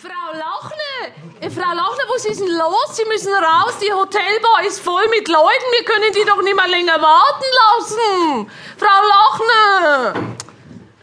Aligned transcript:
Frau 0.00 0.32
Lauchner! 0.32 1.12
Äh, 1.40 1.50
Frau 1.50 1.74
Lauchner, 1.74 2.04
was 2.08 2.24
ist 2.24 2.40
denn 2.40 2.48
los? 2.56 2.96
Sie 2.96 3.04
müssen 3.04 3.34
raus, 3.34 3.74
die 3.82 3.92
Hotelbar 3.92 4.64
ist 4.66 4.80
voll 4.80 5.06
mit 5.08 5.28
Leuten, 5.28 5.66
wir 5.72 5.84
können 5.84 6.10
die 6.14 6.24
doch 6.24 6.40
nicht 6.40 6.56
mehr 6.56 6.68
länger 6.68 6.94
warten 7.02 7.44
lassen! 7.60 8.50
Frau 8.78 9.00
Lauchner! 9.12 10.14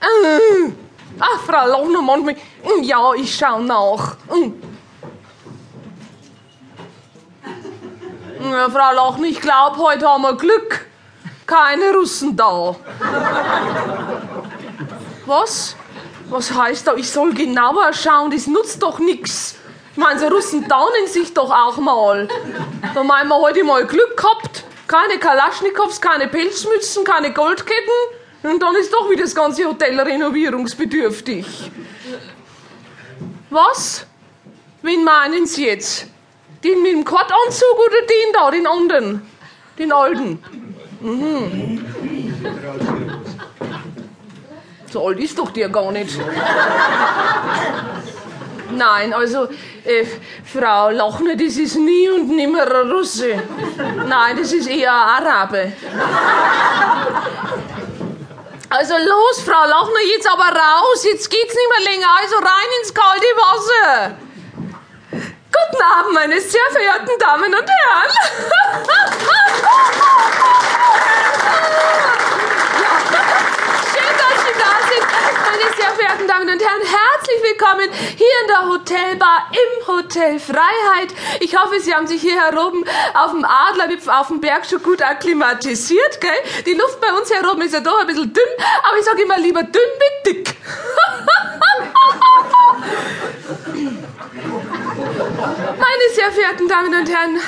Äh. 0.02 0.72
Ach, 1.20 1.40
Frau 1.46 1.68
Lauchner, 1.68 2.02
manchmal... 2.02 2.36
Hm, 2.64 2.82
Ja, 2.84 3.14
ich 3.14 3.36
schau 3.36 3.60
nach. 3.60 4.18
Hm. 4.30 4.64
Ja, 8.52 8.70
Frau 8.70 8.94
Lauchner, 8.96 9.28
ich 9.28 9.42
glaube, 9.42 9.78
heute 9.78 10.08
haben 10.08 10.24
wir 10.24 10.36
Glück. 10.38 10.88
Keine 11.46 11.94
Russen 11.94 12.36
da. 12.36 12.76
Was? 15.28 15.76
Was 16.30 16.54
heißt 16.54 16.88
da, 16.88 16.96
ich 16.96 17.10
soll 17.10 17.34
genauer 17.34 17.94
schauen? 17.94 18.32
Das 18.32 18.48
nutzt 18.48 18.84
doch 18.84 19.00
nix. 19.00 19.56
Ich 19.94 19.98
meine, 19.98 20.20
so 20.20 20.28
Russen 20.28 20.68
daunen 20.68 21.08
sich 21.08 21.34
doch 21.34 21.50
auch 21.50 21.78
mal. 21.78 22.28
Da 22.94 23.04
meinen 23.04 23.30
wir 23.30 23.38
heute 23.42 23.64
mal 23.64 23.86
Glück 23.86 24.18
gehabt. 24.18 24.64
Keine 24.88 25.18
Kalaschnikows, 25.20 26.00
keine 26.02 26.28
Pelzmützen, 26.28 27.04
keine 27.04 27.34
Goldketten. 27.34 27.94
Und 28.44 28.62
dann 28.62 28.76
ist 28.76 28.94
doch 28.94 29.10
wieder 29.10 29.24
das 29.24 29.34
ganze 29.34 29.66
Hotel 29.66 30.00
renovierungsbedürftig. 30.00 31.72
Was? 33.50 34.06
Wen 34.82 35.04
meinen 35.04 35.46
Sie 35.46 35.66
jetzt? 35.66 36.08
Den 36.64 36.82
mit 36.82 36.92
dem 36.92 37.04
Kordanzug 37.06 37.80
oder 37.86 38.02
den 38.02 38.34
da, 38.34 38.52
den 38.52 38.68
anderen? 38.68 39.22
Den 39.80 39.92
alten? 39.92 40.44
Mhm. 41.02 41.86
So 44.92 45.08
alt 45.08 45.20
ist 45.20 45.38
doch 45.38 45.52
der 45.52 45.70
gar 45.70 45.92
nicht. 45.92 46.18
Nein, 48.72 49.14
also, 49.14 49.48
äh, 49.86 50.06
Frau 50.46 50.90
Lochner, 50.92 51.36
das 51.36 51.56
ist 51.58 51.76
nie 51.76 52.10
und 52.10 52.30
nimmer 52.30 52.64
ein 52.64 52.92
Russe. 52.92 53.42
Nein, 54.06 54.38
das 54.38 54.52
ist 54.54 54.68
eher 54.68 54.94
ein 54.94 55.26
Arabe. 55.26 55.74
Also 58.70 58.96
los, 58.98 59.42
Frau 59.46 59.66
Lochner, 59.66 60.02
jetzt 60.14 60.30
aber 60.30 60.44
raus, 60.44 61.06
jetzt 61.06 61.30
geht's 61.30 61.56
nicht 61.56 61.70
mehr 61.78 61.86
länger, 61.94 62.08
also 62.22 62.36
rein 62.36 62.70
ins 62.82 62.94
kalte 62.94 63.26
Wasser. 63.38 64.18
Guten 65.10 65.82
Abend, 65.82 66.14
meine 66.14 66.42
sehr 66.42 66.70
verehrten 66.72 67.18
Damen 67.18 67.56
und 67.56 67.70
Herren. 67.70 68.12
Schön, 73.94 74.14
dass 74.20 74.38
Sie 74.44 74.56
da 74.60 74.72
sind, 74.90 75.06
meine 75.48 75.68
sehr 75.76 75.92
verehrten 75.96 76.27
Damen 76.38 76.50
und 76.54 76.62
Herren. 76.62 76.82
Herzlich 76.82 77.42
willkommen 77.42 77.90
hier 78.16 78.28
in 78.42 78.48
der 78.48 78.70
Hotelbar 78.70 79.50
im 79.52 79.88
Hotel 79.88 80.40
Freiheit. 80.40 81.12
Ich 81.40 81.58
hoffe, 81.58 81.80
Sie 81.80 81.96
haben 81.96 82.06
sich 82.06 82.22
hier 82.22 82.40
heroben 82.40 82.86
auf 83.16 83.32
dem 83.32 83.44
Adlerwipfel 83.44 84.12
auf 84.12 84.28
dem 84.28 84.40
Berg 84.40 84.68
schon 84.68 84.84
gut 84.84 85.02
akklimatisiert, 85.02 86.22
gell? 86.22 86.30
Die 86.68 86.74
Luft 86.74 87.02
bei 87.02 87.12
uns 87.12 87.34
heroben 87.34 87.64
ist 87.64 87.74
ja 87.74 87.80
doch 87.80 88.00
ein 88.02 88.06
bisschen 88.06 88.32
dünn, 88.32 88.44
aber 88.88 89.00
ich 89.00 89.06
sage 89.06 89.24
immer 89.24 89.40
lieber 89.40 89.64
dünn 89.64 89.82
mit 89.98 90.28
dick. 90.28 90.56
Meine 95.38 96.14
sehr 96.14 96.32
verehrten 96.32 96.68
Damen 96.68 96.94
und 96.94 97.10
Herren, 97.10 97.40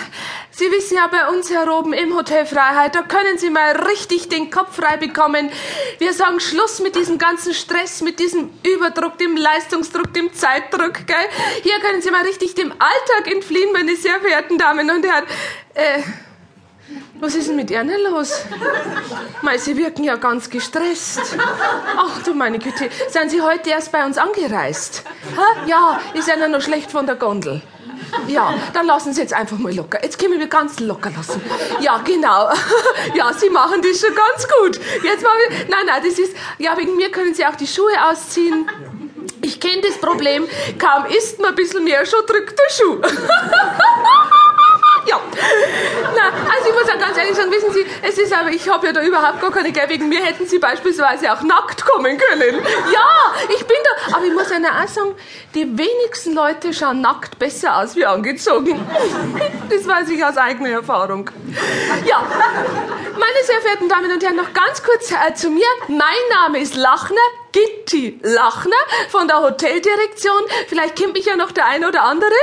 Sie 0.59 0.69
wissen 0.73 0.97
ja, 0.97 1.07
bei 1.07 1.29
uns 1.29 1.47
hier 1.47 1.71
oben 1.71 1.93
im 1.93 2.13
Hotel 2.17 2.45
Freiheit, 2.45 2.93
da 2.93 3.02
können 3.03 3.38
Sie 3.38 3.49
mal 3.49 3.77
richtig 3.77 4.27
den 4.27 4.52
Kopf 4.52 4.75
frei 4.75 4.97
bekommen. 4.97 5.49
Wir 5.99 6.11
sagen 6.11 6.41
Schluss 6.41 6.81
mit 6.81 6.97
diesem 6.97 7.17
ganzen 7.17 7.53
Stress, 7.53 8.01
mit 8.01 8.19
diesem 8.19 8.49
Überdruck, 8.67 9.17
dem 9.17 9.38
Leistungsdruck, 9.38 10.13
dem 10.13 10.33
Zeitdruck, 10.33 11.07
gell? 11.07 11.16
Hier 11.63 11.79
können 11.79 12.01
Sie 12.01 12.11
mal 12.11 12.23
richtig 12.23 12.55
dem 12.55 12.73
Alltag 12.73 13.31
entfliehen, 13.31 13.71
meine 13.71 13.95
sehr 13.95 14.19
verehrten 14.19 14.57
Damen 14.57 14.91
und 14.91 15.05
Herren. 15.05 15.23
Äh, 15.75 16.01
was 17.21 17.35
ist 17.35 17.47
denn 17.47 17.55
mit 17.55 17.71
Ihnen 17.71 17.97
los? 18.11 18.44
Mei, 19.41 19.57
Sie 19.57 19.78
wirken 19.78 20.03
ja 20.03 20.17
ganz 20.17 20.50
gestresst. 20.50 21.38
Ach 21.95 22.22
du 22.23 22.34
meine 22.34 22.59
Güte, 22.59 22.89
sind 23.07 23.31
Sie 23.31 23.41
heute 23.41 23.69
erst 23.69 23.94
bei 23.94 24.05
uns 24.05 24.17
angereist? 24.17 25.05
Ha? 25.38 25.66
Ja, 25.67 26.01
ist 26.13 26.28
Ihnen 26.28 26.51
noch 26.51 26.61
schlecht 26.61 26.91
von 26.91 27.05
der 27.05 27.16
Gondel. 27.16 27.61
Ja, 28.28 28.53
dann 28.74 28.86
lassen 28.86 29.14
Sie 29.14 29.22
jetzt 29.22 29.34
einfach 29.34 29.58
mal 29.58 29.74
locker. 29.74 30.03
Jetzt 30.03 30.20
können 30.20 30.40
wir 30.40 30.47
ganz 30.47 30.80
locker 30.80 31.12
lassen. 31.16 31.42
Ja, 31.81 31.97
genau. 32.03 32.50
Ja, 33.16 33.34
Sie 33.34 33.50
machen 33.50 33.81
das 33.81 34.00
schon 34.00 34.14
ganz 34.16 34.47
gut. 34.47 34.80
Jetzt 35.03 35.24
machen 35.24 35.38
wir, 35.50 35.58
nein, 35.70 35.86
nein, 35.86 36.02
das 36.06 36.20
ist, 36.20 36.36
ja, 36.58 36.78
wegen 36.78 36.96
mir 36.96 37.12
können 37.12 37.34
Sie 37.34 37.46
auch 37.46 37.56
die 37.56 37.68
Schuhe 37.68 37.92
ausziehen. 38.09 38.70
Ich 39.42 39.59
kenne 39.59 39.81
das 39.81 39.97
Problem. 39.97 40.47
Kaum 40.78 41.06
isst 41.06 41.40
man 41.40 41.50
ein 41.52 41.56
bisschen 41.56 41.84
mehr, 41.84 42.06
schon 42.06 42.25
drückt 42.25 42.58
der 42.58 42.74
Schuh. 42.74 43.02
Ja. 45.08 45.20
Na, 46.19 46.28
also 46.53 46.69
ich 46.69 46.74
muss 46.74 46.94
auch 46.94 47.00
ganz 47.00 47.18
ehrlich 47.18 47.35
sagen, 47.35 47.52
wissen 47.52 47.72
Sie, 47.72 47.85
es 48.02 48.18
ist 48.18 48.34
aber, 48.34 48.50
ich 48.50 48.68
habe 48.68 48.88
ja 48.88 48.94
da 48.94 49.02
überhaupt 49.02 49.40
gar 49.40 49.52
keine, 49.52 49.72
gell, 49.72 49.88
wegen 49.88 50.09
mir 50.09 50.22
hätten 50.22 50.46
Sie 50.46 50.59
beispielsweise 50.59 51.31
auch 51.31 51.41
nackt 51.41 51.85
kommen 51.85 52.18
können. 52.18 52.62
Ja, 52.91 53.34
ich 53.47 53.66
bin 53.66 53.78
da, 53.84 54.18
aber 54.18 54.25
ich 54.25 54.34
muss 54.34 54.52
Ihnen 54.52 54.66
auch 54.66 54.88
sagen, 54.88 55.16
die 55.56 55.66
wenigsten 55.78 56.34
Leute 56.34 56.74
schauen 56.74 57.02
nackt 57.02 57.40
besser 57.40 57.78
aus 57.78 57.96
wie 57.96 58.06
angezogen. 58.06 58.85
Das 59.69 59.88
weiß 59.88 60.09
ich 60.09 60.24
aus 60.24 60.38
eigener 60.38 60.69
Erfahrung. 60.69 61.29
Ja, 62.06 62.24
meine 63.13 63.44
sehr 63.44 63.62
verehrten 63.62 63.88
Damen 63.88 64.12
und 64.12 64.24
Herren, 64.24 64.35
noch 64.35 64.53
ganz 64.53 64.84
kurz 64.84 65.12
äh, 65.12 65.34
zu 65.34 65.50
mir. 65.50 65.68
Mein 65.88 66.02
Name 66.31 66.59
ist 66.59 66.75
Lachner, 66.75 67.18
Gitti 67.52 68.19
Lachner 68.24 68.75
von 69.09 69.28
der 69.28 69.41
Hoteldirektion. 69.41 70.44
Vielleicht 70.68 70.96
kennt 70.96 71.13
mich 71.13 71.25
ja 71.25 71.35
noch 71.35 71.52
der 71.52 71.66
eine 71.66 71.88
oder 71.88 72.03
andere 72.03 72.34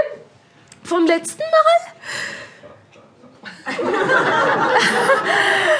vom 0.84 1.06
letzten 1.06 1.42
Mal. 1.42 2.45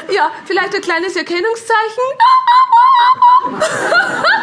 Ja, 0.08 0.30
vielleicht 0.44 0.74
ein 0.74 0.80
kleines 0.80 1.16
Erkennungszeichen. 1.16 2.02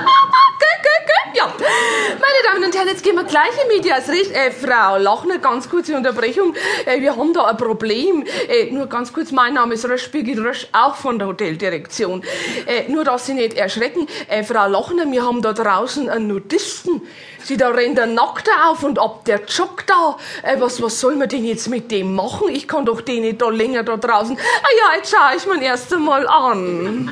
Ja. 1.33 1.47
Meine 1.47 2.43
Damen 2.45 2.63
und 2.63 2.75
Herren, 2.75 2.89
jetzt 2.89 3.03
gehen 3.03 3.15
wir 3.15 3.23
gleich 3.23 3.49
in 3.63 3.67
Medias 3.67 4.07
Res. 4.07 4.29
Äh, 4.29 4.51
Frau 4.51 4.99
Lochner, 4.99 5.39
ganz 5.39 5.67
kurze 5.67 5.95
Unterbrechung. 5.95 6.53
Äh, 6.85 7.01
wir 7.01 7.15
haben 7.15 7.33
da 7.33 7.45
ein 7.45 7.57
Problem. 7.57 8.23
Äh, 8.47 8.69
nur 8.71 8.85
ganz 8.85 9.11
kurz, 9.11 9.31
mein 9.31 9.55
Name 9.55 9.73
ist 9.73 9.89
Rösch, 9.89 10.11
Birgit 10.11 10.37
Rösch, 10.37 10.67
auch 10.73 10.95
von 10.95 11.17
der 11.17 11.27
Hoteldirektion. 11.29 12.23
Äh, 12.67 12.91
nur, 12.91 13.03
dass 13.03 13.25
Sie 13.25 13.33
nicht 13.33 13.55
erschrecken. 13.55 14.07
Äh, 14.27 14.43
Frau 14.43 14.67
Lochner, 14.67 15.11
wir 15.11 15.25
haben 15.25 15.41
da 15.41 15.53
draußen 15.53 16.07
einen 16.07 16.27
Nudisten. 16.27 17.01
Sie, 17.43 17.57
da 17.57 17.69
rennt 17.69 17.97
der 17.97 18.05
Nackte 18.05 18.51
auf 18.67 18.83
und 18.83 18.99
ab, 18.99 19.25
der 19.25 19.41
joggt 19.47 19.89
da. 19.89 20.17
Äh, 20.43 20.59
was, 20.59 20.83
was 20.83 20.99
soll 20.99 21.15
man 21.15 21.29
denn 21.29 21.45
jetzt 21.45 21.67
mit 21.67 21.89
dem 21.89 22.13
machen? 22.13 22.49
Ich 22.49 22.67
kann 22.67 22.85
doch 22.85 23.01
den 23.01 23.23
nicht 23.23 23.41
da 23.41 23.49
länger 23.49 23.81
da 23.81 23.97
draußen. 23.97 24.37
Ah 24.37 24.69
ja, 24.77 24.97
jetzt 24.97 25.11
schaue 25.11 25.35
ich 25.35 25.45
mir 25.47 25.65
erst 25.65 25.91
einmal 25.91 26.27
an. 26.27 27.09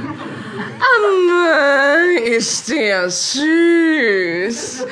Ah, 0.79 1.95
ist 2.23 2.69
der 2.69 3.09
süß. 3.09 4.85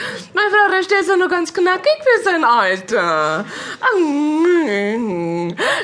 Frau 0.59 0.75
Rösch, 0.75 0.87
der 0.87 0.99
ist 1.01 1.09
ja 1.09 1.15
noch 1.15 1.29
ganz 1.29 1.53
knackig 1.53 1.97
für 2.01 2.23
sein 2.23 2.43
Alter. 2.43 3.45
Ah, 3.79 3.97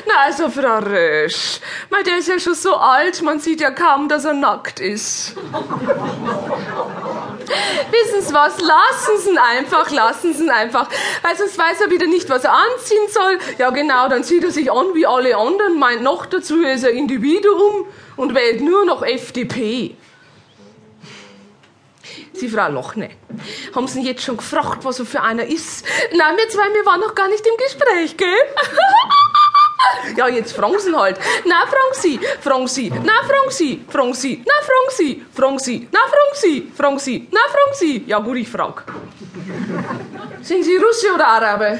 Na, 0.06 0.14
also, 0.24 0.48
Frau 0.50 0.78
Rösch, 0.78 1.60
mein, 1.90 2.04
der 2.04 2.18
ist 2.18 2.28
ja 2.28 2.38
schon 2.38 2.54
so 2.54 2.74
alt, 2.76 3.22
man 3.22 3.38
sieht 3.38 3.60
ja 3.60 3.70
kaum, 3.70 4.08
dass 4.08 4.24
er 4.24 4.34
nackt 4.34 4.80
ist. 4.80 5.34
Wissen 7.90 8.22
Sie 8.22 8.34
was? 8.34 8.60
Lassen 8.60 9.18
Sie 9.18 9.30
ihn 9.30 9.38
einfach, 9.38 9.90
lassen 9.90 10.34
Sie 10.34 10.44
ihn 10.44 10.50
einfach. 10.50 10.88
Weil 11.22 11.36
sonst 11.36 11.58
weiß 11.58 11.80
er 11.82 11.90
wieder 11.90 12.06
nicht, 12.06 12.28
was 12.28 12.44
er 12.44 12.52
anziehen 12.52 13.08
soll. 13.08 13.38
Ja, 13.58 13.70
genau, 13.70 14.08
dann 14.08 14.24
zieht 14.24 14.44
er 14.44 14.50
sich 14.50 14.70
an 14.70 14.94
wie 14.94 15.06
alle 15.06 15.36
anderen, 15.36 15.78
meint 15.78 16.02
noch 16.02 16.26
dazu, 16.26 16.62
er 16.62 16.74
ist 16.74 16.84
ein 16.84 16.94
Individuum 16.94 17.86
und 18.16 18.34
wählt 18.34 18.60
nur 18.60 18.84
noch 18.84 19.02
FDP. 19.02 19.96
Sie, 22.32 22.48
Frau 22.48 22.68
Lochne, 22.68 23.10
haben 23.74 23.86
Sie 23.86 24.00
ihn 24.00 24.06
jetzt 24.06 24.22
schon 24.22 24.36
gefragt, 24.36 24.84
was 24.84 24.98
er 24.98 25.06
für 25.06 25.22
einer 25.22 25.46
ist? 25.46 25.84
Nein, 26.12 26.36
wir 26.36 26.48
zwei, 26.48 26.72
wir 26.74 26.84
waren 26.84 27.00
noch 27.00 27.14
gar 27.14 27.28
nicht 27.28 27.46
im 27.46 27.56
Gespräch, 27.56 28.16
gell? 28.16 28.28
Ja, 30.16 30.28
jetzt 30.28 30.52
fragen 30.52 30.78
Sie 30.78 30.94
halt. 30.94 31.18
Na, 31.44 31.66
fragen 31.66 31.94
Sie, 31.94 32.20
fragen 32.40 32.68
Sie, 32.68 32.90
na, 32.90 33.12
fragen 33.28 33.50
Sie, 33.50 33.84
fragen 33.88 34.14
Sie, 34.14 34.42
na, 34.46 34.54
fragen 34.60 34.90
Sie, 34.90 35.22
fragen 35.34 35.58
Sie, 35.58 35.88
na, 35.92 36.00
fragen 36.00 36.34
Sie, 36.34 36.72
fragen 36.76 36.98
Sie, 36.98 37.28
na, 37.30 37.40
fragen 37.48 37.74
Sie. 37.74 38.04
Ja, 38.06 38.18
gut, 38.18 38.36
ich 38.36 38.48
frag. 38.48 38.84
Sind 40.42 40.64
Sie 40.64 40.76
Russe 40.76 41.12
oder 41.14 41.26
Araber? 41.26 41.78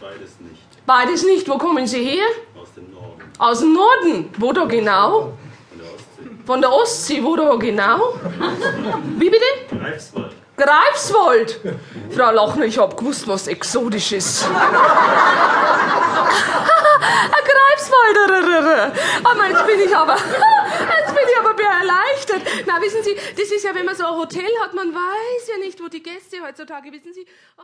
Beides 0.00 0.40
nicht. 0.40 0.86
Beides 0.86 1.22
nicht. 1.24 1.48
Wo 1.48 1.58
kommen 1.58 1.86
Sie 1.86 2.04
her? 2.04 2.26
Aus 2.54 2.72
dem 2.74 2.90
Norden. 2.92 3.22
Aus 3.38 3.60
dem 3.60 3.72
Norden. 3.72 4.30
Wo 4.38 4.52
da 4.52 4.64
genau? 4.64 5.32
Von 5.70 5.80
der 5.80 5.92
Ostsee. 5.92 6.46
Von 6.46 6.60
der 6.60 6.72
Ostsee. 6.72 7.24
Wo 7.24 7.36
da 7.36 7.56
genau? 7.56 8.14
Wie 9.18 9.30
bitte? 9.30 9.44
Greifswald. 9.70 10.32
Greifswald! 10.58 11.60
Frau 12.10 12.32
Lochner, 12.32 12.64
ich 12.64 12.78
hab 12.78 12.96
gewusst, 12.96 13.28
was 13.28 13.46
exotisch 13.46 14.12
ist. 16.28 16.44
Ein 17.34 17.44
Greifswalder. 17.52 18.92
Aber 19.24 19.46
jetzt 19.46 19.66
bin 19.66 19.80
ich 19.80 19.96
aber, 19.96 20.14
jetzt 20.98 21.14
bin 21.14 21.24
ich 21.30 21.38
aber 21.38 21.54
erleichtert. 21.78 22.42
Na, 22.66 22.80
wissen 22.80 23.02
Sie, 23.02 23.14
das 23.14 23.50
ist 23.50 23.64
ja, 23.64 23.74
wenn 23.74 23.86
man 23.86 23.94
so 23.94 24.06
ein 24.06 24.16
Hotel 24.16 24.50
hat, 24.62 24.74
man 24.74 24.94
weiß 24.94 25.48
ja 25.48 25.58
nicht, 25.58 25.82
wo 25.82 25.88
die 25.88 26.02
Gäste 26.02 26.40
heutzutage, 26.42 26.92
wissen 26.92 27.12
Sie. 27.12 27.26
Oh. 27.56 27.62